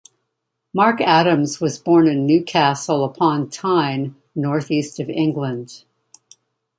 Mark 0.73 0.99
Adams 0.99 1.61
was 1.61 1.77
born 1.77 2.07
in 2.07 2.25
Newcastle 2.25 3.03
upon 3.03 3.51
Tyne, 3.51 4.15
North 4.33 4.71
East 4.71 4.99
of 4.99 5.11
England. 5.11 5.83